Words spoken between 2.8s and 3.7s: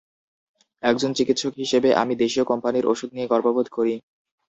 ওষুধ নিয়ে গর্ববোধ